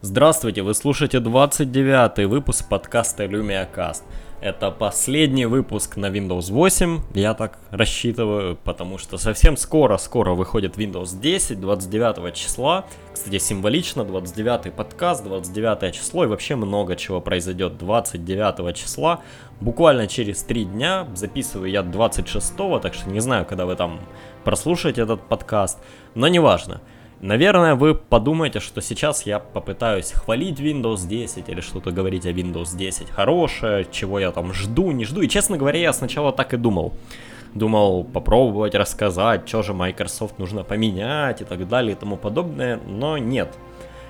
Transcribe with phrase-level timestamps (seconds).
[0.00, 4.02] Здравствуйте, вы слушаете 29 выпуск подкаста LumiaCast.
[4.40, 11.20] Это последний выпуск на Windows 8, я так рассчитываю, потому что совсем скоро-скоро выходит Windows
[11.20, 12.84] 10, 29 числа.
[13.12, 19.22] Кстати, символично, 29 подкаст, 29 число и вообще много чего произойдет 29 числа.
[19.60, 23.98] Буквально через 3 дня, записываю я 26, так что не знаю, когда вы там
[24.44, 25.80] прослушаете этот подкаст,
[26.14, 26.74] но неважно.
[26.74, 26.97] важно.
[27.20, 32.76] Наверное, вы подумаете, что сейчас я попытаюсь хвалить Windows 10 или что-то говорить о Windows
[32.76, 35.22] 10 хорошее, чего я там жду, не жду.
[35.22, 36.92] И, честно говоря, я сначала так и думал.
[37.54, 43.18] Думал попробовать рассказать, что же Microsoft нужно поменять и так далее и тому подобное, но
[43.18, 43.48] нет.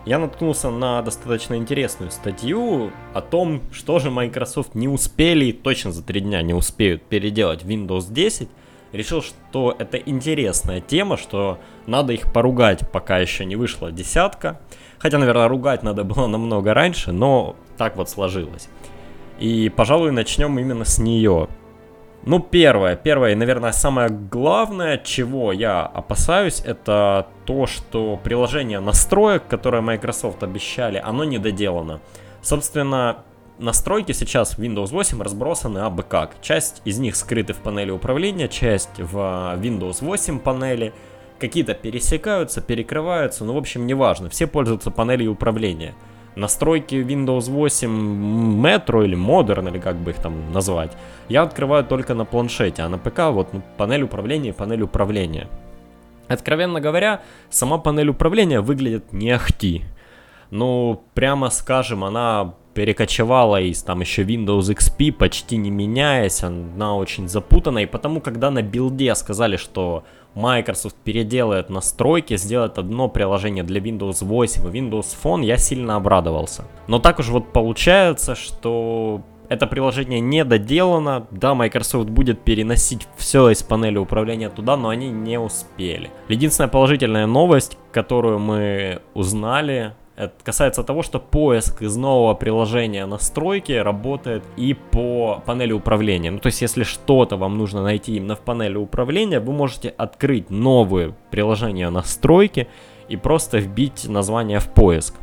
[0.04, 6.02] Я наткнулся на достаточно интересную статью о том, что же Microsoft не успели точно за
[6.02, 8.48] три дня не успеют переделать Windows 10,
[8.92, 14.60] решил, что это интересная тема, что надо их поругать, пока еще не вышла десятка.
[14.98, 18.68] Хотя, наверное, ругать надо было намного раньше, но так вот сложилось.
[19.38, 21.48] И, пожалуй, начнем именно с нее.
[22.24, 29.80] Ну, первое, первое, наверное, самое главное, чего я опасаюсь, это то, что приложение настроек, которое
[29.82, 32.00] Microsoft обещали, оно недоделано.
[32.42, 33.24] Собственно,
[33.58, 36.40] настройки сейчас в Windows 8 разбросаны абы как.
[36.40, 39.16] Часть из них скрыты в панели управления, часть в
[39.58, 40.92] Windows 8 панели.
[41.38, 44.28] Какие-то пересекаются, перекрываются, ну, в общем, неважно.
[44.28, 45.94] Все пользуются панелью управления.
[46.34, 50.96] Настройки Windows 8 Metro или Modern, или как бы их там назвать,
[51.28, 55.48] я открываю только на планшете, а на ПК вот ну, панель управления и панель управления.
[56.28, 59.84] Откровенно говоря, сама панель управления выглядит не ахти.
[60.50, 67.28] Ну, прямо скажем, она перекочевала из там еще Windows XP, почти не меняясь, она очень
[67.28, 70.04] запутана, и потому, когда на билде сказали, что
[70.36, 76.66] Microsoft переделает настройки, сделает одно приложение для Windows 8 и Windows Phone, я сильно обрадовался.
[76.86, 83.50] Но так уж вот получается, что это приложение не доделано, да, Microsoft будет переносить все
[83.50, 86.10] из панели управления туда, но они не успели.
[86.28, 93.70] Единственная положительная новость, которую мы узнали, это касается того, что поиск из нового приложения настройки
[93.70, 96.32] работает и по панели управления.
[96.32, 100.50] Ну, то есть, если что-то вам нужно найти именно в панели управления, вы можете открыть
[100.50, 102.66] новое приложение настройки
[103.08, 105.14] и просто вбить название в поиск.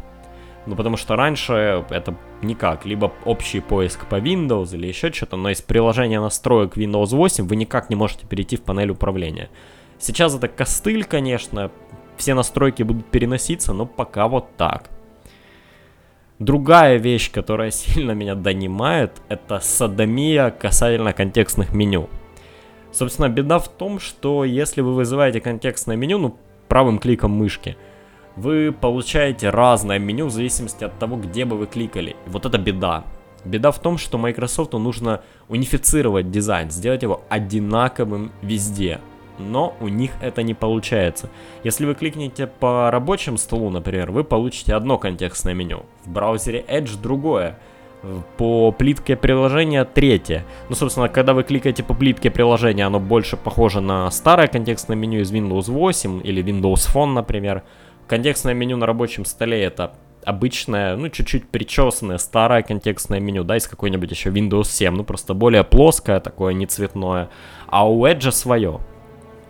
[0.65, 5.49] Ну, потому что раньше это никак, либо общий поиск по Windows или еще что-то, но
[5.49, 9.49] из приложения настроек Windows 8 вы никак не можете перейти в панель управления.
[9.99, 11.69] Сейчас это костыль, конечно,
[12.17, 14.89] все настройки будут переноситься, но пока вот так.
[16.39, 22.09] Другая вещь, которая сильно меня донимает, это садомия касательно контекстных меню.
[22.91, 26.37] Собственно, беда в том, что если вы вызываете контекстное меню, ну,
[26.67, 27.77] правым кликом мышки,
[28.35, 32.15] вы получаете разное меню в зависимости от того, где бы вы кликали.
[32.25, 33.03] И вот это беда.
[33.45, 38.99] Беда в том, что Microsoft нужно унифицировать дизайн, сделать его одинаковым везде
[39.37, 41.29] но у них это не получается.
[41.63, 45.83] Если вы кликнете по рабочему столу, например, вы получите одно контекстное меню.
[46.05, 47.57] В браузере Edge другое.
[48.37, 50.45] По плитке приложения третье.
[50.69, 55.21] Ну, собственно, когда вы кликаете по плитке приложения, оно больше похоже на старое контекстное меню
[55.21, 57.63] из Windows 8 или Windows Phone, например.
[58.07, 63.67] Контекстное меню на рабочем столе это обычное, ну, чуть-чуть причесанное старое контекстное меню, да, из
[63.67, 67.29] какой-нибудь еще Windows 7, ну, просто более плоское такое, не цветное,
[67.67, 68.79] а у Edge свое.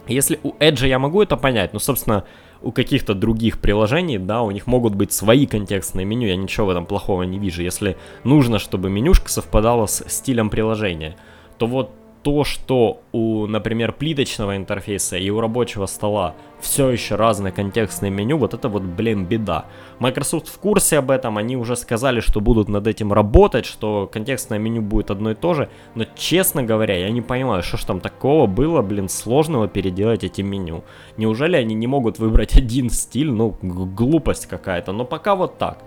[0.07, 2.25] Если у Edge я могу это понять, ну, собственно,
[2.61, 6.69] у каких-то других приложений, да, у них могут быть свои контекстные меню, я ничего в
[6.69, 7.61] этом плохого не вижу.
[7.61, 11.16] Если нужно, чтобы менюшка совпадала с стилем приложения,
[11.57, 11.91] то вот
[12.25, 18.40] то, что у, например, плиточного интерфейса и у рабочего стола все еще разное контекстное меню,
[18.40, 19.66] вот это вот, блин, беда.
[20.00, 24.58] Microsoft в курсе об этом, они уже сказали, что будут над этим работать, что контекстное
[24.58, 28.00] меню будет одно и то же, но, честно говоря, я не понимаю, что ж там
[28.00, 30.84] такого было, блин, сложного переделать эти меню.
[31.18, 35.84] Неужели они не могут выбрать один стиль, ну, глупость какая-то, но пока вот так.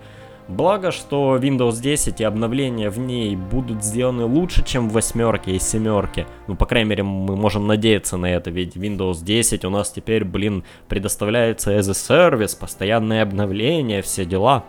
[0.49, 5.59] Благо, что Windows 10 и обновления в ней будут сделаны лучше, чем в восьмерке и
[5.59, 6.25] семерке.
[6.47, 10.25] Ну, по крайней мере, мы можем надеяться на это, ведь Windows 10 у нас теперь,
[10.25, 14.63] блин, предоставляется as a service, постоянные обновления, все дела.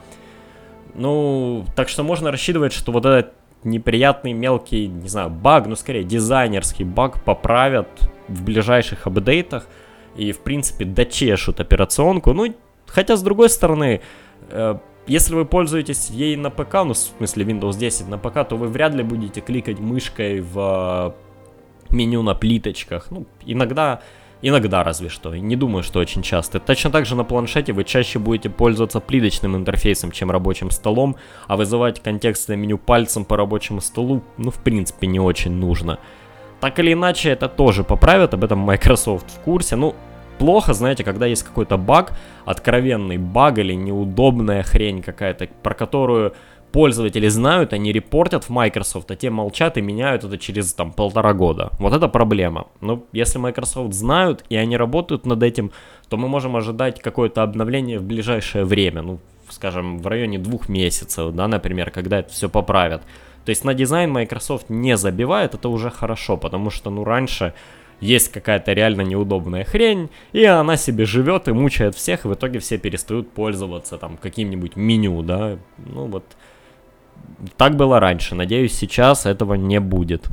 [0.94, 3.32] Ну, так что можно рассчитывать, что вот этот
[3.64, 7.88] неприятный мелкий, не знаю, баг, ну скорее дизайнерский баг поправят
[8.28, 9.66] в ближайших апдейтах
[10.14, 12.34] и, в принципе, дочешут операционку.
[12.34, 12.54] Ну,
[12.86, 14.02] хотя, с другой стороны,
[14.50, 14.74] э,
[15.06, 18.68] если вы пользуетесь ей на ПК, ну, в смысле Windows 10 на ПК, то вы
[18.68, 21.14] вряд ли будете кликать мышкой в
[21.90, 23.10] меню на плиточках.
[23.10, 24.02] Ну, иногда
[24.42, 26.60] Иногда разве что, не думаю, что очень часто.
[26.60, 31.58] Точно так же на планшете вы чаще будете пользоваться плиточным интерфейсом, чем рабочим столом, а
[31.58, 35.98] вызывать контекстное меню пальцем по рабочему столу, ну, в принципе, не очень нужно.
[36.60, 39.76] Так или иначе, это тоже поправят, об этом Microsoft в курсе.
[39.76, 39.94] Ну,
[40.40, 42.12] плохо, знаете, когда есть какой-то баг,
[42.46, 46.32] откровенный баг или неудобная хрень какая-то, про которую
[46.72, 51.34] пользователи знают, они репортят в Microsoft, а те молчат и меняют это через там полтора
[51.34, 51.72] года.
[51.78, 52.68] Вот это проблема.
[52.80, 55.72] Но если Microsoft знают и они работают над этим,
[56.08, 59.18] то мы можем ожидать какое-то обновление в ближайшее время, ну,
[59.50, 63.02] скажем, в районе двух месяцев, да, например, когда это все поправят.
[63.44, 67.52] То есть на дизайн Microsoft не забивает, это уже хорошо, потому что, ну, раньше
[68.00, 72.58] есть какая-то реально неудобная хрень, и она себе живет и мучает всех, и в итоге
[72.58, 76.24] все перестают пользоваться там каким-нибудь меню, да, ну вот
[77.56, 78.34] так было раньше.
[78.34, 80.28] Надеюсь, сейчас этого не будет.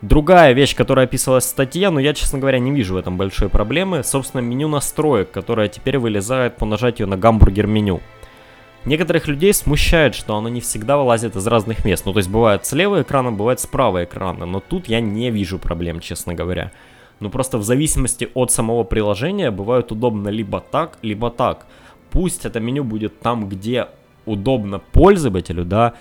[0.00, 3.48] Другая вещь, которая описывалась в статье, но я, честно говоря, не вижу в этом большой
[3.48, 8.00] проблемы, собственно, меню настроек, которое теперь вылезает по нажатию на гамбургер меню.
[8.84, 12.04] Некоторых людей смущает, что оно не всегда вылазит из разных мест.
[12.04, 14.44] Ну, то есть бывает с левого экрана, бывает с правого экрана.
[14.44, 16.72] Но тут я не вижу проблем, честно говоря.
[17.20, 21.66] Ну, просто в зависимости от самого приложения бывает удобно либо так, либо так
[22.12, 23.88] пусть это меню будет там, где
[24.26, 25.94] удобно пользователю, да,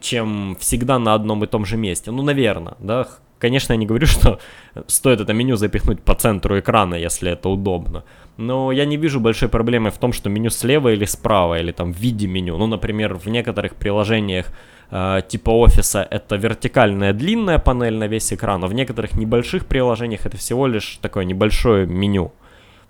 [0.00, 2.10] чем всегда на одном и том же месте.
[2.10, 3.08] Ну, наверное, да.
[3.44, 4.38] Конечно, я не говорю, что
[4.86, 8.02] стоит это меню запихнуть по центру экрана, если это удобно.
[8.38, 11.92] Но я не вижу большой проблемы в том, что меню слева или справа, или там
[11.92, 12.56] в виде меню.
[12.56, 14.46] Ну, например, в некоторых приложениях
[14.90, 20.24] э, типа офиса это вертикальная длинная панель на весь экран, а в некоторых небольших приложениях
[20.24, 22.32] это всего лишь такое небольшое меню.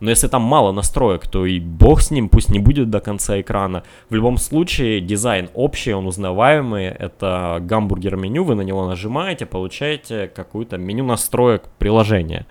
[0.04, 3.40] Но если там мало настроек, то и бог с ним, пусть не будет до конца
[3.40, 3.84] экрана.
[4.10, 6.88] В любом случае, дизайн общий, он узнаваемый.
[6.88, 12.46] Это гамбургер меню, вы на него нажимаете, получаете какую-то меню настроек приложения.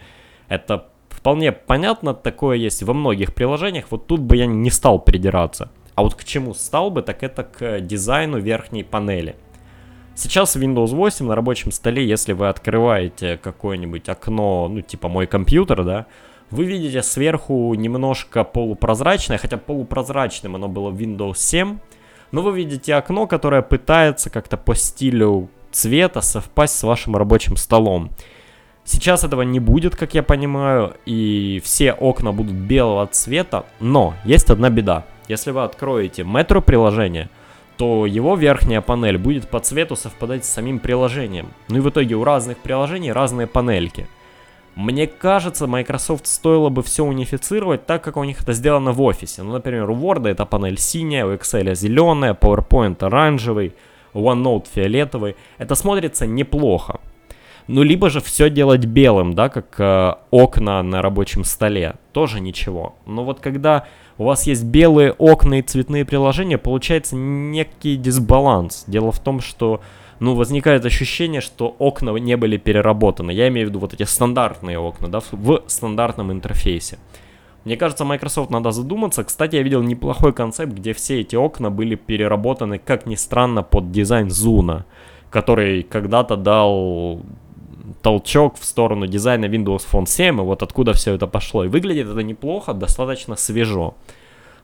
[0.48, 3.86] Это вполне понятно, такое есть во многих приложениях.
[3.92, 5.70] Вот тут бы я не стал придираться.
[5.94, 9.36] А вот к чему стал бы, так это к дизайну верхней панели.
[10.16, 15.28] Сейчас в Windows 8 на рабочем столе, если вы открываете какое-нибудь окно, ну типа мой
[15.28, 16.08] компьютер, да,
[16.54, 21.80] вы видите сверху немножко полупрозрачное, хотя полупрозрачным оно было в Windows 7.
[22.32, 28.12] Но вы видите окно, которое пытается как-то по стилю цвета совпасть с вашим рабочим столом.
[28.86, 34.50] Сейчас этого не будет, как я понимаю, и все окна будут белого цвета, но есть
[34.52, 35.06] одна беда.
[35.28, 37.30] Если вы откроете Metro приложение,
[37.78, 41.48] то его верхняя панель будет по цвету совпадать с самим приложением.
[41.70, 44.08] Ну и в итоге у разных приложений разные панельки.
[44.76, 49.44] Мне кажется, Microsoft стоило бы все унифицировать так, как у них это сделано в офисе.
[49.44, 53.74] Ну, например, у Word это панель синяя, у Excel зеленая, PowerPoint оранжевый,
[54.14, 55.36] OneNote фиолетовый.
[55.60, 57.00] Это смотрится неплохо.
[57.68, 61.96] Ну, либо же все делать белым, да, как э, окна на рабочем столе.
[62.12, 62.96] Тоже ничего.
[63.06, 63.86] Но вот когда
[64.18, 68.84] у вас есть белые окна и цветные приложения, получается некий дисбаланс.
[68.88, 69.82] Дело в том, что
[70.24, 73.32] ну, возникает ощущение, что окна не были переработаны.
[73.32, 76.98] Я имею в виду вот эти стандартные окна, да, в стандартном интерфейсе.
[77.66, 79.26] Мне кажется, Microsoft надо задуматься.
[79.26, 83.92] Кстати, я видел неплохой концепт, где все эти окна были переработаны, как ни странно, под
[83.92, 84.86] дизайн Зуна,
[85.30, 87.20] который когда-то дал
[88.02, 91.66] толчок в сторону дизайна Windows Phone 7, и вот откуда все это пошло.
[91.66, 93.94] И выглядит это неплохо, достаточно свежо.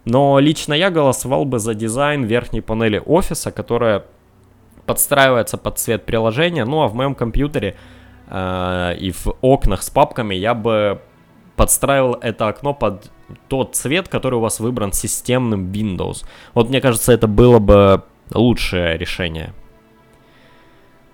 [0.06, 4.06] Но лично я голосовал бы за дизайн верхней панели офиса, которая
[4.90, 6.66] подстраивается под цвет приложения.
[6.66, 7.76] Ну а в моем компьютере
[8.28, 11.00] э, и в окнах с папками я бы
[11.56, 13.12] подстраивал это окно под
[13.50, 16.26] тот цвет, который у вас выбран системным Windows.
[16.56, 18.02] Вот мне кажется, это было бы
[18.34, 19.54] лучшее решение.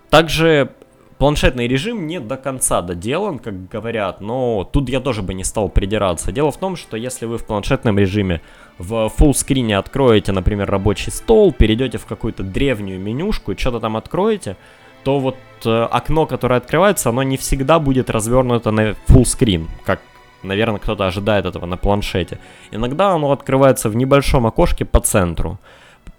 [0.08, 0.70] Также
[1.18, 5.68] планшетный режим не до конца доделан, как говорят, но тут я тоже бы не стал
[5.68, 6.32] придираться.
[6.32, 8.40] Дело в том, что если вы в планшетном режиме
[8.78, 13.96] в full скрине откроете, например, рабочий стол, перейдете в какую-то древнюю менюшку и что-то там
[13.96, 14.56] откроете,
[15.02, 20.00] то вот э, окно, которое открывается, оно не всегда будет развернуто на screen, как,
[20.42, 22.38] наверное, кто-то ожидает этого на планшете.
[22.70, 25.58] Иногда оно открывается в небольшом окошке по центру.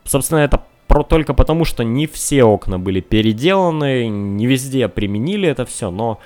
[0.04, 5.66] Собственно, это про только потому, что не все окна были переделаны, не везде применили это
[5.66, 6.20] все, но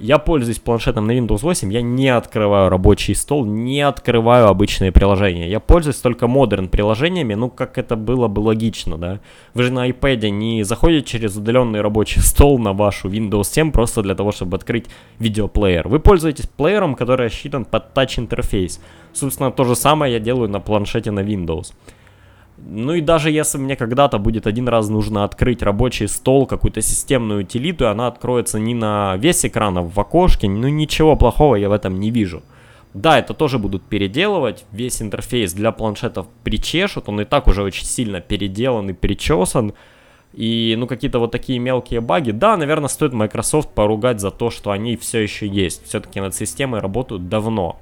[0.00, 5.48] я пользуюсь планшетом на Windows 8, я не открываю рабочий стол, не открываю обычные приложения.
[5.48, 9.20] Я пользуюсь только модерн приложениями, ну как это было бы логично, да.
[9.54, 14.02] Вы же на iPad не заходите через удаленный рабочий стол на вашу Windows 7 просто
[14.02, 14.86] для того, чтобы открыть
[15.18, 15.88] видеоплеер.
[15.88, 18.80] Вы пользуетесь плеером, который рассчитан под touch интерфейс.
[19.12, 21.72] Собственно, то же самое я делаю на планшете на Windows.
[22.60, 27.40] Ну и даже если мне когда-то будет один раз нужно открыть рабочий стол, какую-то системную
[27.44, 31.68] утилиту, и она откроется не на весь экран, а в окошке, ну ничего плохого я
[31.68, 32.42] в этом не вижу.
[32.94, 37.86] Да, это тоже будут переделывать, весь интерфейс для планшетов причешут, он и так уже очень
[37.86, 39.74] сильно переделан и причесан.
[40.34, 42.32] И, ну, какие-то вот такие мелкие баги.
[42.32, 45.86] Да, наверное, стоит Microsoft поругать за то, что они все еще есть.
[45.86, 47.80] Все-таки над системой работают давно.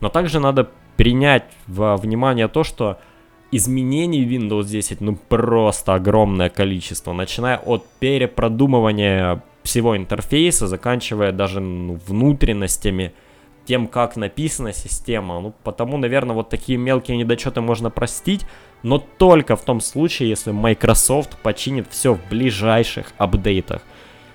[0.00, 2.98] Но также надо принять во внимание то, что
[3.52, 7.12] изменений Windows 10, ну, просто огромное количество.
[7.12, 13.12] Начиная от перепродумывания всего интерфейса, заканчивая даже ну, внутренностями,
[13.66, 15.38] тем, как написана система.
[15.40, 18.44] Ну, потому, наверное, вот такие мелкие недочеты можно простить,
[18.82, 23.82] но только в том случае, если Microsoft починит все в ближайших апдейтах.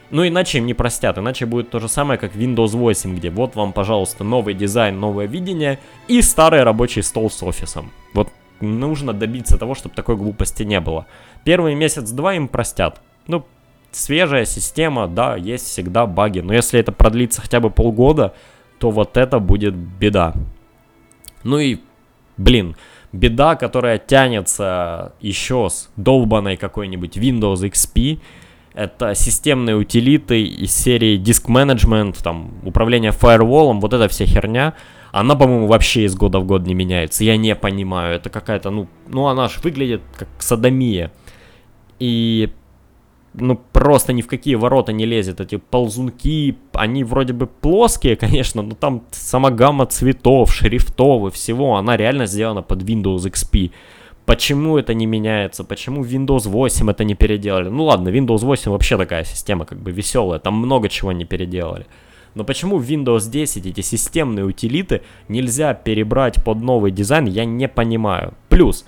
[0.09, 3.55] Ну, иначе им не простят, иначе будет то же самое, как Windows 8, где вот
[3.55, 7.91] вам, пожалуйста, новый дизайн, новое видение и старый рабочий стол с офисом.
[8.13, 8.29] Вот
[8.61, 11.05] нужно добиться того, чтобы такой глупости не было.
[11.43, 13.01] Первый месяц-два им простят.
[13.27, 13.45] Ну,
[13.91, 18.33] свежая система, да, есть всегда баги, но если это продлится хотя бы полгода,
[18.79, 20.33] то вот это будет беда.
[21.43, 21.77] Ну и,
[22.37, 22.75] блин,
[23.11, 28.19] беда, которая тянется еще с долбанной какой-нибудь Windows XP,
[28.73, 34.75] это системные утилиты из серии Disk Management, там, управление фаерволом, вот эта вся херня,
[35.11, 37.23] она, по-моему, вообще из года в год не меняется.
[37.23, 41.11] Я не понимаю, это какая-то, ну, ну она же выглядит как садомия.
[41.99, 42.49] И
[43.39, 45.39] ну, просто ни в какие ворота не лезет.
[45.39, 51.75] Эти ползунки, они вроде бы плоские, конечно, но там сама гамма цветов, шрифтов и всего,
[51.75, 53.71] она реально сделана под Windows XP.
[54.25, 55.63] Почему это не меняется?
[55.63, 57.69] Почему Windows 8 это не переделали?
[57.69, 61.85] Ну ладно, Windows 8 вообще такая система как бы веселая, там много чего не переделали.
[62.37, 67.67] Но почему в Windows 10 эти системные утилиты нельзя перебрать под новый дизайн, я не
[67.67, 68.35] понимаю.
[68.47, 68.85] Плюс,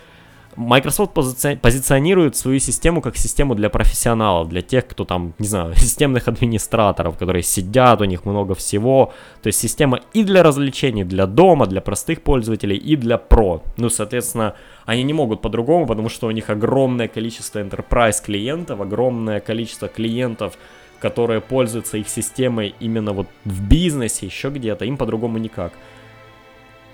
[0.55, 5.73] Microsoft пози позиционирует свою систему как систему для профессионалов, для тех, кто там, не знаю,
[5.77, 9.13] системных администраторов, которые сидят, у них много всего.
[9.41, 13.63] То есть система и для развлечений, для дома, для простых пользователей, и для про.
[13.77, 14.53] Ну, соответственно,
[14.85, 20.57] они не могут по-другому, потому что у них огромное количество enterprise клиентов, огромное количество клиентов,
[20.99, 25.73] которые пользуются их системой именно вот в бизнесе, еще где-то, им по-другому никак.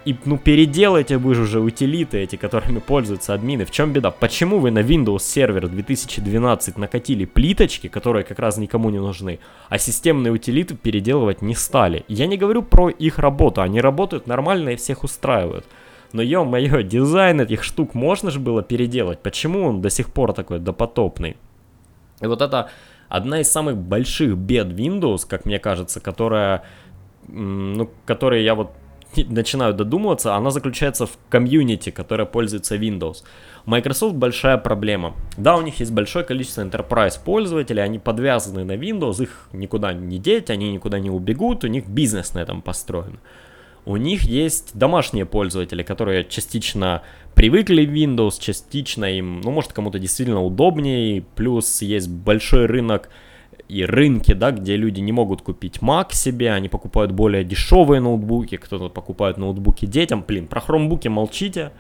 [0.06, 3.66] И, ну, переделайте вы же уже утилиты эти, которыми пользуются админы.
[3.66, 4.12] В чем беда?
[4.12, 9.80] Почему вы на Windows Server 2012 накатили плиточки, которые как раз никому не нужны, а
[9.80, 12.06] системные утилиты переделывать не стали?
[12.08, 15.66] Я не говорю про их работу, они работают нормально и всех устраивают.
[16.14, 19.20] Но ё-моё, дизайн этих штук можно же было переделать.
[19.24, 21.36] Почему он до сих пор такой допотопный?
[22.22, 22.70] И вот это
[23.10, 26.64] одна из самых больших бед Windows, как мне кажется, которая,
[27.28, 28.72] ну, которой я вот
[29.30, 33.24] начинаю додумываться, она заключается в комьюнити, которая пользуется Windows.
[33.66, 35.14] Microsoft большая проблема.
[35.38, 40.20] Да, у них есть большое количество enterprise пользователей, они подвязаны на Windows, их никуда не
[40.20, 43.20] деть, они никуда не убегут, у них бизнес на этом построен.
[43.86, 47.04] У них есть домашние пользователи, которые частично
[47.36, 53.10] привыкли в Windows, частично им, ну, может, кому-то действительно удобнее, плюс есть большой рынок
[53.68, 58.58] и рынки, да, где люди не могут купить Mac себе, они покупают более дешевые ноутбуки,
[58.58, 61.72] кто-то покупает ноутбуки детям, блин, про хромбуки молчите,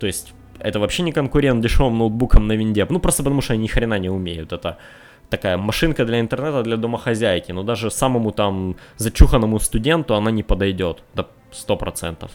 [0.00, 3.62] то есть это вообще не конкурент дешевым ноутбукам на винде, ну просто потому что они
[3.62, 4.78] ни хрена не умеют, это
[5.30, 11.02] такая машинка для интернета, для домохозяйки, но даже самому там зачуханному студенту она не подойдет,
[11.14, 12.30] до да, 100%.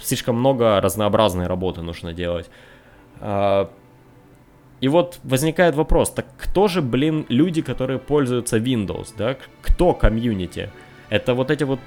[0.00, 2.50] Слишком много разнообразной работы нужно делать.
[3.20, 3.70] А,
[4.80, 9.36] и вот возникает вопрос, так кто же, блин, люди, которые пользуются Windows, да?
[9.62, 10.70] Кто комьюнити?
[11.08, 11.80] Это вот эти вот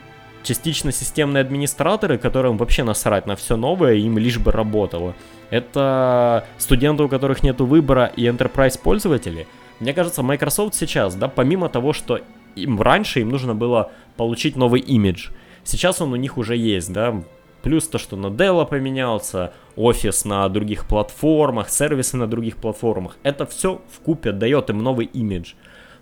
[0.43, 5.13] частично системные администраторы, которым вообще насрать на все новое, им лишь бы работало.
[5.49, 9.47] Это студенты, у которых нет выбора, и enterprise пользователи.
[9.79, 12.19] Мне кажется, Microsoft сейчас, да, помимо того, что
[12.55, 15.29] им раньше им нужно было получить новый имидж,
[15.69, 17.21] сейчас он у них уже есть, да,
[17.61, 23.17] Плюс то, что на Dell поменялся, офис на других платформах, сервисы на других платформах.
[23.23, 25.53] Это все в купе дает им новый имидж.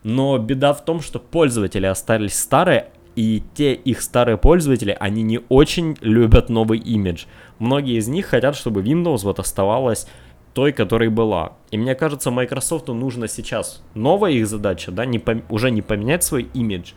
[0.03, 5.39] Но беда в том, что пользователи остались старые, и те их старые пользователи, они не
[5.49, 7.25] очень любят новый имидж.
[7.57, 10.07] Многие из них хотят, чтобы Windows вот оставалась
[10.53, 11.53] той, которой была.
[11.71, 16.23] И мне кажется, Microsoft нужно сейчас новая их задача, да, не пом- уже не поменять
[16.23, 16.91] свой имидж,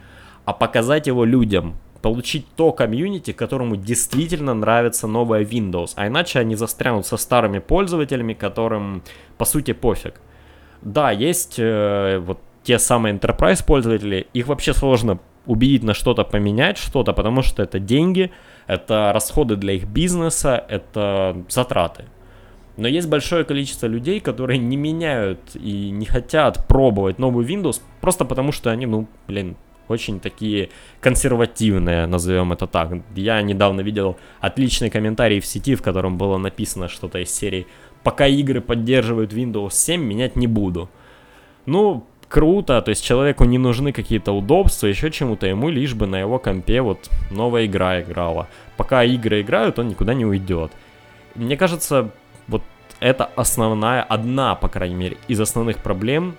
[0.44, 6.56] а показать его людям, получить то комьюнити, которому действительно нравится новая Windows, а иначе они
[6.56, 9.02] застрянут со старыми пользователями, которым
[9.38, 10.20] по сути пофиг.
[10.82, 16.78] Да, есть э, вот те самые enterprise пользователи, их вообще сложно убедить на что-то поменять,
[16.78, 18.30] что-то, потому что это деньги,
[18.66, 22.04] это расходы для их бизнеса, это затраты.
[22.76, 28.24] Но есть большое количество людей, которые не меняют и не хотят пробовать новый Windows, просто
[28.24, 29.56] потому что они, ну, блин,
[29.90, 30.70] очень такие
[31.00, 32.92] консервативные, назовем это так.
[33.14, 37.66] Я недавно видел отличный комментарий в сети, в котором было написано что-то из серии
[38.02, 40.88] «Пока игры поддерживают Windows 7, менять не буду».
[41.66, 46.20] Ну, круто, то есть человеку не нужны какие-то удобства, еще чему-то, ему лишь бы на
[46.20, 48.48] его компе вот новая игра играла.
[48.76, 50.72] Пока игры играют, он никуда не уйдет.
[51.34, 52.10] Мне кажется,
[52.48, 52.62] вот
[53.00, 56.36] это основная, одна, по крайней мере, из основных проблем,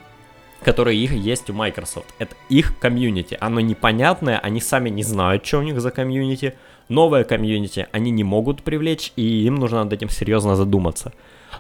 [0.63, 2.13] которые их есть у Microsoft.
[2.19, 3.37] Это их комьюнити.
[3.39, 6.53] Оно непонятное, они сами не знают, что у них за комьюнити.
[6.89, 11.13] Новое комьюнити они не могут привлечь, и им нужно над этим серьезно задуматься.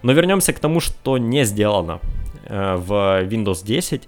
[0.03, 1.99] Но вернемся к тому, что не сделано
[2.45, 4.07] э, в Windows 10.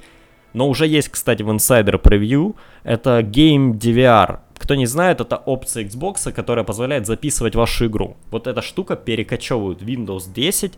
[0.54, 2.56] Но уже есть, кстати, в Insider Preview.
[2.84, 4.40] Это Game DVR.
[4.58, 8.16] Кто не знает, это опция Xbox, которая позволяет записывать вашу игру.
[8.32, 10.74] Вот эта штука перекочевывает Windows 10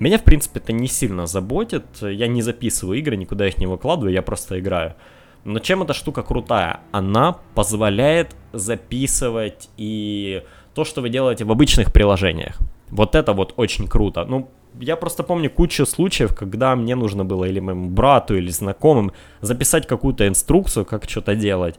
[0.00, 1.84] меня, в принципе, это не сильно заботит.
[2.00, 4.94] Я не записываю игры, никуда их не выкладываю, я просто играю.
[5.44, 6.80] Но чем эта штука крутая?
[6.92, 10.42] Она позволяет записывать и
[10.74, 12.58] то, что вы делаете в обычных приложениях.
[12.88, 14.24] Вот это вот очень круто.
[14.24, 19.12] Ну, я просто помню кучу случаев, когда мне нужно было или моему брату, или знакомым
[19.40, 21.78] записать какую-то инструкцию, как что-то делать.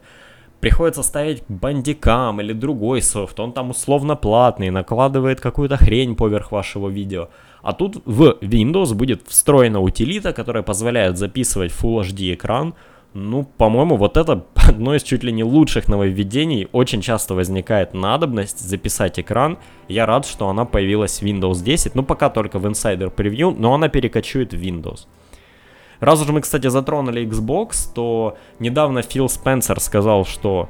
[0.60, 6.88] Приходится ставить бандикам или другой софт, он там условно платный, накладывает какую-то хрень поверх вашего
[6.88, 7.28] видео.
[7.62, 12.74] А тут в Windows будет встроена утилита, которая позволяет записывать Full HD экран.
[13.14, 16.68] Ну, по-моему, вот это одно из чуть ли не лучших нововведений.
[16.72, 19.58] Очень часто возникает надобность записать экран.
[19.88, 21.94] Я рад, что она появилась в Windows 10.
[21.94, 25.06] Ну, пока только в Insider Preview, но она перекочует в Windows.
[26.00, 30.68] Раз уж мы, кстати, затронули Xbox, то недавно Фил Спенсер сказал, что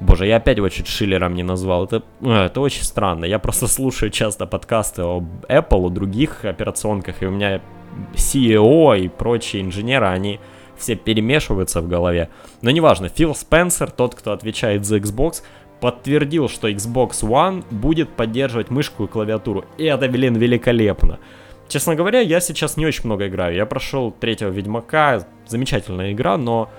[0.00, 1.84] Боже, я опять его чуть Шиллером не назвал.
[1.84, 3.24] Это, э, это очень странно.
[3.24, 7.60] Я просто слушаю часто подкасты об Apple, о других операционках, и у меня
[8.14, 10.38] CEO и прочие инженеры, они
[10.76, 12.28] все перемешиваются в голове.
[12.60, 15.42] Но неважно, Фил Спенсер, тот, кто отвечает за Xbox,
[15.80, 19.64] подтвердил, что Xbox One будет поддерживать мышку и клавиатуру.
[19.78, 21.18] И это, блин, великолепно.
[21.68, 23.56] Честно говоря, я сейчас не очень много играю.
[23.56, 26.70] Я прошел третьего Ведьмака, замечательная игра, но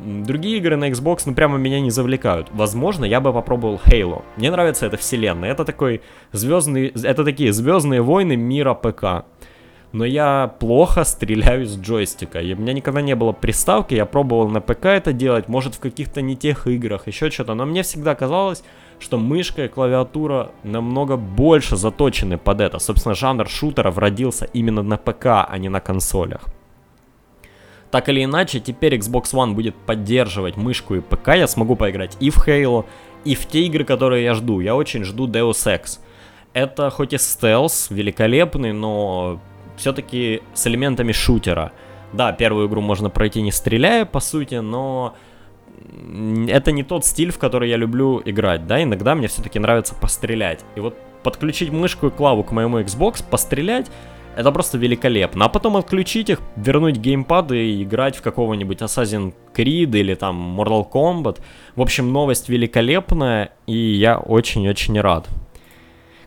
[0.00, 2.48] Другие игры на Xbox, ну, прямо меня не завлекают.
[2.52, 4.22] Возможно, я бы попробовал Halo.
[4.36, 5.50] Мне нравится эта вселенная.
[5.50, 6.88] Это такой звездный...
[6.88, 9.24] Это такие звездные войны мира ПК.
[9.92, 12.40] Но я плохо стреляю с джойстика.
[12.40, 15.80] И у меня никогда не было приставки, я пробовал на ПК это делать, может в
[15.80, 17.54] каких-то не тех играх, еще что-то.
[17.54, 18.62] Но мне всегда казалось,
[19.00, 22.78] что мышка и клавиатура намного больше заточены под это.
[22.78, 26.42] Собственно, жанр шутеров родился именно на ПК, а не на консолях.
[27.90, 32.30] Так или иначе, теперь Xbox One будет поддерживать мышку и ПК, я смогу поиграть и
[32.30, 32.84] в Halo,
[33.24, 34.60] и в те игры, которые я жду.
[34.60, 36.00] Я очень жду Deus Ex.
[36.52, 39.40] Это хоть и стелс великолепный, но
[39.76, 41.72] все-таки с элементами шутера.
[42.12, 45.14] Да, первую игру можно пройти не стреляя, по сути, но
[46.48, 50.64] это не тот стиль, в который я люблю играть, да, иногда мне все-таки нравится пострелять.
[50.74, 53.90] И вот подключить мышку и клаву к моему Xbox, пострелять,
[54.36, 55.44] это просто великолепно.
[55.44, 60.88] А потом отключить их, вернуть геймпады и играть в какого-нибудь Assassin's Creed или там Mortal
[60.90, 61.40] Kombat.
[61.76, 65.28] В общем, новость великолепная, и я очень-очень рад.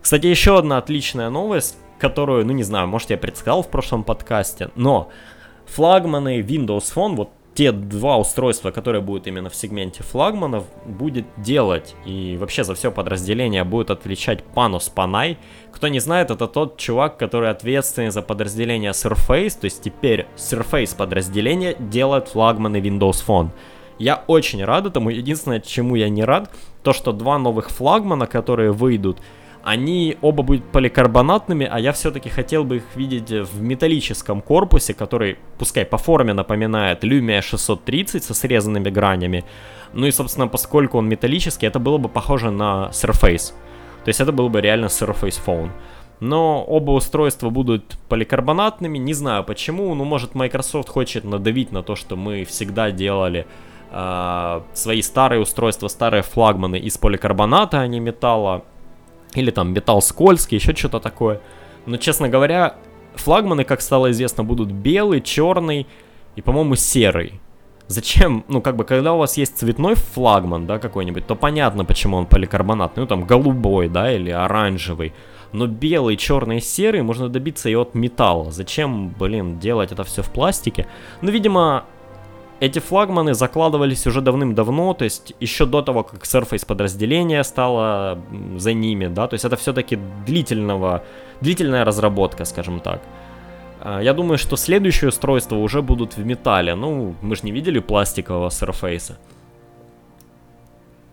[0.00, 4.70] Кстати, еще одна отличная новость, которую, ну не знаю, может я предсказал в прошлом подкасте,
[4.74, 5.10] но
[5.66, 11.94] флагманы Windows Phone, вот те два устройства, которые будут именно в сегменте флагманов, будет делать.
[12.06, 15.38] И вообще за все подразделение будет отвечать Панус Панай.
[15.72, 19.60] Кто не знает, это тот чувак, который ответственный за подразделение Surface.
[19.60, 23.50] То есть теперь Surface подразделение делает флагманы Windows Phone.
[23.98, 25.10] Я очень рад этому.
[25.10, 26.50] Единственное, чему я не рад,
[26.82, 29.18] то что два новых флагмана, которые выйдут,
[29.64, 35.38] они оба будут поликарбонатными, а я все-таки хотел бы их видеть в металлическом корпусе, который,
[35.58, 39.44] пускай по форме напоминает Lumia 630 со срезанными гранями.
[39.92, 43.52] Ну и, собственно, поскольку он металлический, это было бы похоже на Surface.
[44.04, 45.70] То есть это был бы реально Surface Phone.
[46.18, 51.96] Но оба устройства будут поликарбонатными, не знаю почему, ну может Microsoft хочет надавить на то,
[51.96, 53.44] что мы всегда делали
[53.90, 58.62] э, свои старые устройства, старые флагманы из поликарбоната, а не металла.
[59.34, 61.40] Или там металл скользкий, еще что-то такое.
[61.86, 62.76] Но, честно говоря,
[63.14, 65.86] флагманы, как стало известно, будут белый, черный
[66.36, 67.40] и, по-моему, серый.
[67.88, 72.16] Зачем, ну, как бы, когда у вас есть цветной флагман, да, какой-нибудь, то понятно, почему
[72.16, 75.12] он поликарбонатный, ну, там, голубой, да, или оранжевый.
[75.52, 78.50] Но белый, черный и серый можно добиться и от металла.
[78.50, 80.86] Зачем, блин, делать это все в пластике?
[81.20, 81.84] Ну, видимо,
[82.62, 88.18] эти флагманы закладывались уже давным-давно, то есть еще до того, как Surface подразделение стало
[88.56, 91.02] за ними, да, то есть это все-таки длительного,
[91.40, 93.02] длительная разработка, скажем так.
[93.80, 97.80] А, я думаю, что следующие устройства уже будут в металле, ну, мы же не видели
[97.80, 99.14] пластикового Surface.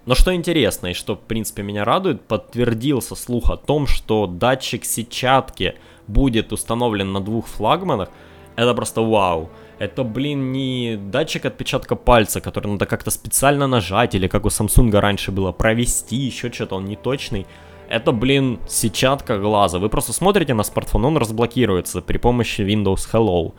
[0.05, 4.85] Но что интересно и что, в принципе, меня радует, подтвердился слух о том, что датчик
[4.85, 5.73] сетчатки
[6.05, 8.09] будет установлен на двух флагманах.
[8.55, 9.49] Это просто вау.
[9.79, 14.91] Это, блин, не датчик отпечатка пальца, который надо как-то специально нажать, или как у Samsung
[14.99, 17.47] раньше было, провести, еще что-то, он не точный.
[17.87, 19.79] Это, блин, сетчатка глаза.
[19.79, 23.53] Вы просто смотрите на смартфон, он разблокируется при помощи Windows Hello.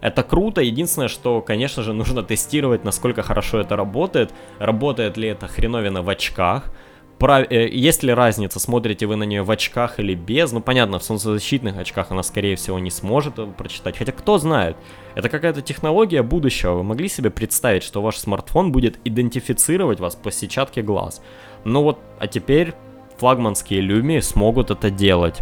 [0.00, 4.32] Это круто, единственное, что, конечно же, нужно тестировать, насколько хорошо это работает.
[4.60, 6.70] Работает ли это хреновина в очках.
[7.18, 7.46] Прав...
[7.50, 10.52] Э, есть ли разница, смотрите вы на нее в очках или без?
[10.52, 13.96] Ну, понятно, в солнцезащитных очках она, скорее всего, не сможет прочитать.
[13.96, 14.76] Хотя, кто знает,
[15.14, 16.74] это какая-то технология будущего.
[16.74, 21.22] Вы могли себе представить, что ваш смартфон будет идентифицировать вас по сетчатке глаз?
[21.64, 22.74] Ну вот, а теперь
[23.18, 25.40] флагманские Люми смогут это делать.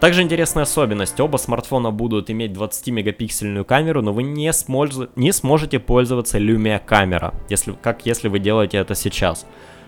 [0.00, 4.90] Также интересная особенность, оба смартфона будут иметь 20-мегапиксельную камеру, но вы не, смож...
[5.16, 7.72] не сможете пользоваться Lumia камера, если...
[7.72, 9.44] как если вы делаете это сейчас.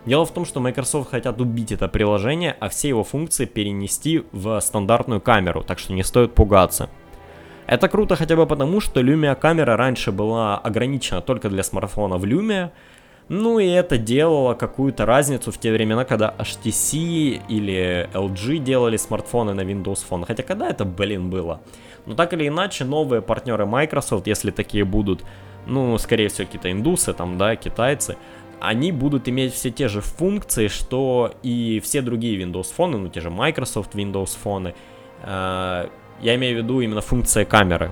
[0.07, 4.59] Дело в том, что Microsoft хотят убить это приложение, а все его функции перенести в
[4.61, 6.89] стандартную камеру, так что не стоит пугаться.
[7.67, 12.25] Это круто хотя бы потому, что Lumia камера раньше была ограничена только для смартфона в
[12.25, 12.71] Lumia,
[13.29, 19.55] ну и это делало какую-то разницу в те времена, когда HTC или LG делали смартфоны
[19.55, 20.27] на Windows Phone.
[20.27, 21.61] Хотя когда это, блин, было?
[22.07, 25.25] Но так или иначе, новые партнеры Microsoft, если такие будут,
[25.67, 28.17] ну, скорее всего, какие-то индусы там, да, китайцы,
[28.61, 33.21] они будут иметь все те же функции, что и все другие Windows Phone, ну те
[33.21, 34.75] же Microsoft Windows Phone.
[35.23, 35.89] Э,
[36.21, 37.91] я имею в виду именно функция камеры.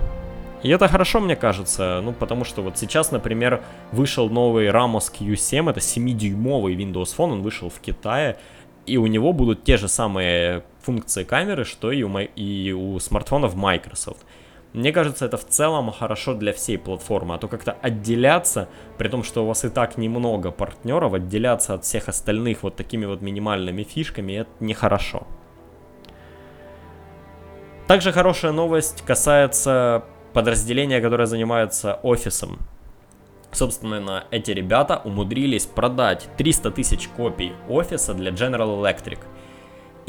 [0.61, 5.69] И это хорошо, мне кажется, ну потому что вот сейчас, например, вышел новый Ramos Q7,
[5.69, 8.37] это 7-дюймовый Windows Phone, он вышел в Китае,
[8.85, 13.55] и у него будут те же самые функции камеры, что и у, и у смартфонов
[13.55, 14.25] Microsoft.
[14.73, 19.23] Мне кажется, это в целом хорошо для всей платформы, а то как-то отделяться, при том,
[19.23, 23.81] что у вас и так немного партнеров, отделяться от всех остальных вот такими вот минимальными
[23.81, 25.25] фишками, это нехорошо.
[27.87, 30.03] Также хорошая новость касается
[30.33, 32.59] подразделения, которое занимается офисом.
[33.51, 39.17] Собственно, эти ребята умудрились продать 300 тысяч копий офиса для General Electric–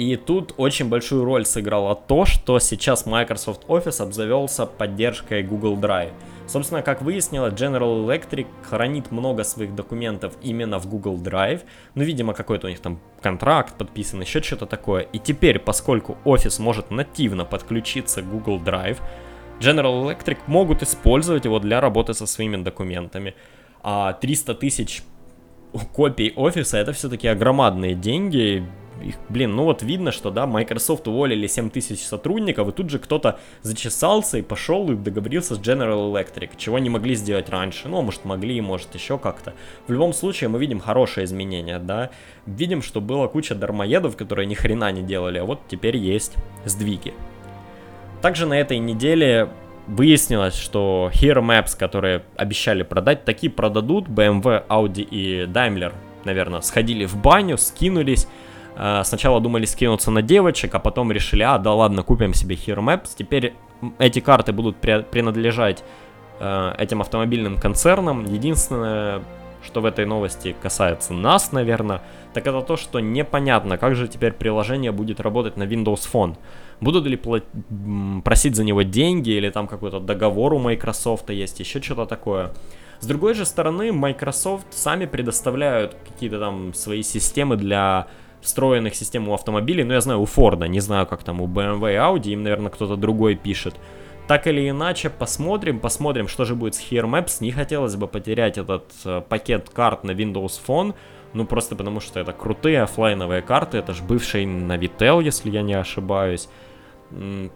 [0.00, 6.12] и тут очень большую роль сыграло то, что сейчас Microsoft Office обзавелся поддержкой Google Drive.
[6.46, 11.64] Собственно, как выяснилось, General Electric хранит много своих документов именно в Google Drive.
[11.94, 15.02] Ну, видимо, какой-то у них там контракт подписан, еще что-то такое.
[15.02, 18.96] И теперь, поскольку Office может нативно подключиться к Google Drive,
[19.60, 23.34] General Electric могут использовать его для работы со своими документами.
[23.82, 25.02] А 300 тысяч
[25.92, 28.66] копий офиса это все-таки огромадные деньги
[29.02, 32.98] их, блин, ну вот видно, что, да, Microsoft уволили 7 тысяч сотрудников, и тут же
[32.98, 37.88] кто-то зачесался и пошел и договорился с General Electric, чего не могли сделать раньше.
[37.88, 39.54] Ну, может, могли, может, еще как-то.
[39.86, 42.10] В любом случае, мы видим хорошие изменения, да.
[42.46, 46.34] Видим, что была куча дармоедов, которые ни хрена не делали, а вот теперь есть
[46.64, 47.14] сдвиги.
[48.22, 49.48] Также на этой неделе
[49.86, 54.08] выяснилось, что Hero Maps, которые обещали продать, такие продадут.
[54.08, 55.92] BMW, Audi и Daimler,
[56.24, 58.26] наверное, сходили в баню, скинулись.
[58.76, 62.80] Э, сначала думали скинуться на девочек, а потом решили, а, да ладно, купим себе Hero
[62.80, 63.10] Maps.
[63.16, 63.54] Теперь
[63.98, 65.82] эти карты будут принадлежать
[66.38, 68.24] э, этим автомобильным концернам.
[68.24, 69.22] Единственное,
[69.62, 72.02] что в этой новости касается нас, наверное,
[72.32, 76.36] так это то, что непонятно, как же теперь приложение будет работать на Windows Phone.
[76.80, 77.20] Будут ли
[78.24, 82.52] просить за него деньги, или там какой-то договор у Microsoft есть, еще что-то такое.
[83.00, 88.06] С другой же стороны, Microsoft сами предоставляют какие-то там свои системы для
[88.40, 91.92] встроенных систем у автомобилей, ну я знаю у Форда, не знаю как там у BMW
[91.92, 93.74] и Audi, им, наверное, кто-то другой пишет.
[94.26, 97.38] Так или иначе, посмотрим, посмотрим, что же будет с Here Maps.
[97.40, 100.94] Не хотелось бы потерять этот э, пакет карт на Windows Phone,
[101.32, 105.74] ну просто потому что это крутые офлайновые карты, это же бывший Navitel, если я не
[105.74, 106.48] ошибаюсь.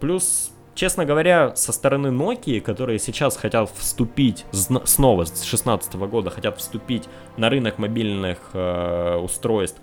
[0.01, 6.59] Плюс честно говоря, со стороны Nokia, которые сейчас хотят вступить, снова с 2016 года хотят
[6.59, 7.05] вступить
[7.37, 9.81] на рынок мобильных э, устройств,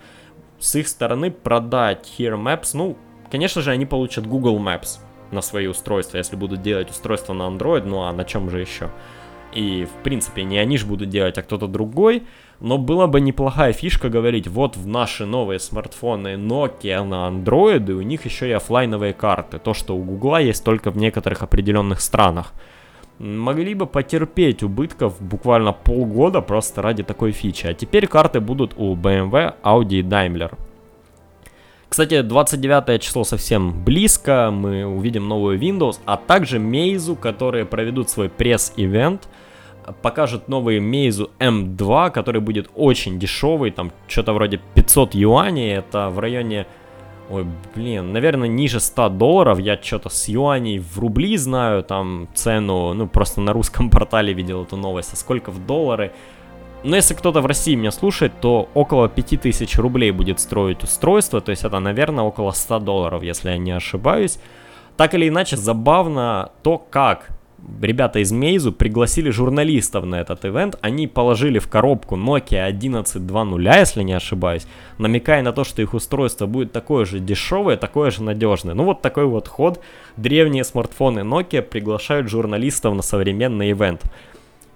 [0.62, 2.96] с их стороны продать Here Maps, ну,
[3.30, 5.00] конечно же, они получат Google Maps
[5.32, 8.90] на свои устройства, если будут делать устройство на Android, ну а на чем же еще?
[9.54, 12.24] И, в принципе, не они же будут делать, а кто-то другой.
[12.60, 17.94] Но была бы неплохая фишка говорить, вот в наши новые смартфоны Nokia на Android, и
[17.94, 19.60] у них еще и офлайновые карты.
[19.60, 22.54] То, что у Google есть только в некоторых определенных странах.
[23.22, 27.68] Могли бы потерпеть убытков буквально полгода просто ради такой фичи.
[27.68, 30.58] А теперь карты будут у BMW, Audi и Daimler.
[31.88, 38.30] Кстати, 29 число совсем близко, мы увидим новую Windows, а также Meizu, которые проведут свой
[38.30, 39.28] пресс-ивент,
[40.02, 46.20] покажут новый Meizu M2, который будет очень дешевый, там что-то вроде 500 юаней, это в
[46.20, 46.66] районе
[47.32, 49.58] Ой, блин, наверное, ниже 100 долларов.
[49.60, 54.64] Я что-то с юаней в рубли знаю, там цену, ну, просто на русском портале видел
[54.64, 55.14] эту новость.
[55.14, 56.12] А сколько в доллары?
[56.84, 61.52] Но если кто-то в России меня слушает, то около 5000 рублей будет строить устройство, то
[61.52, 64.40] есть это, наверное, около 100 долларов, если я не ошибаюсь.
[64.98, 67.30] Так или иначе, забавно то, как
[67.82, 70.78] ребята из Meizu пригласили журналистов на этот ивент.
[70.82, 76.46] Они положили в коробку Nokia 11.2.0, если не ошибаюсь, намекая на то, что их устройство
[76.46, 78.74] будет такое же дешевое, такое же надежное.
[78.74, 79.80] Ну вот такой вот ход.
[80.18, 84.04] Древние смартфоны Nokia приглашают журналистов на современный ивент.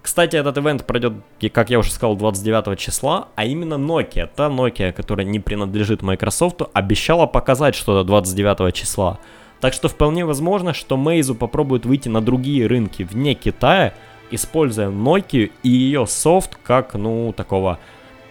[0.02, 1.13] Кстати, этот ивент пройдет,
[1.52, 6.62] как я уже сказал, 29 числа, а именно Nokia, та Nokia, которая не принадлежит Microsoft,
[6.74, 9.19] обещала показать что-то 29 числа.
[9.62, 13.94] Так что вполне возможно, что Meizu попробует выйти на другие рынки вне Китая,
[14.32, 17.80] используя Nokia и ее софт как, ну, такого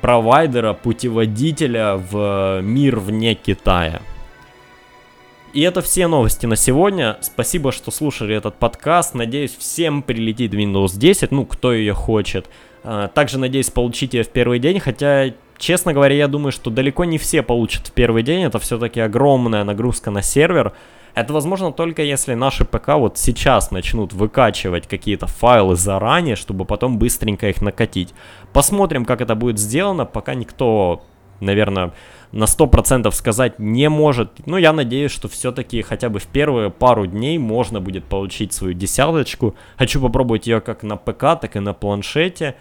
[0.01, 4.03] провайдера, путеводителя в мир вне Китая.
[5.55, 7.17] И это все новости на сегодня.
[7.21, 9.15] Спасибо, что слушали этот подкаст.
[9.15, 12.51] Надеюсь, всем прилетит Windows 10, ну, кто ее хочет.
[12.83, 17.05] А, также надеюсь получить ее в первый день, хотя, честно говоря, я думаю, что далеко
[17.05, 18.43] не все получат в первый день.
[18.43, 20.73] Это все-таки огромная нагрузка на сервер.
[21.15, 26.99] Это возможно только если наши ПК вот сейчас начнут выкачивать какие-то файлы заранее, чтобы потом
[26.99, 28.13] быстренько их накатить.
[28.53, 31.05] Посмотрим, как это будет сделано, пока никто,
[31.39, 31.93] наверное,
[32.33, 34.45] на 100% сказать не может.
[34.47, 38.75] Но я надеюсь, что все-таки хотя бы в первые пару дней можно будет получить свою
[38.75, 39.55] десяточку.
[39.77, 42.57] Хочу попробовать ее как на ПК, так и на планшете.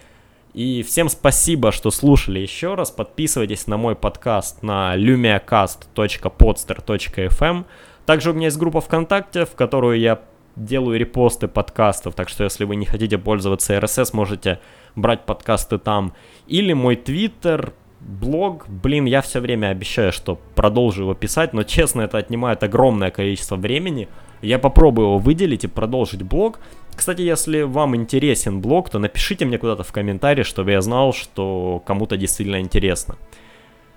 [0.52, 2.92] И всем спасибо, что слушали еще раз.
[2.92, 7.64] Подписывайтесь на мой подкаст на lumiacast.podster.fm.
[8.06, 10.20] Также у меня есть группа ВКонтакте, в которую я
[10.56, 14.60] делаю репосты подкастов, так что если вы не хотите пользоваться RSS, можете
[14.94, 16.14] брать подкасты там.
[16.46, 22.02] Или мой твиттер, блог, блин, я все время обещаю, что продолжу его писать, но честно,
[22.02, 24.08] это отнимает огромное количество времени.
[24.42, 26.60] Я попробую его выделить и продолжить блог.
[26.94, 31.82] Кстати, если вам интересен блог, то напишите мне куда-то в комментарии, чтобы я знал, что
[31.86, 33.16] кому-то действительно интересно.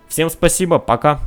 [0.08, 1.20] Всем спасибо, пока!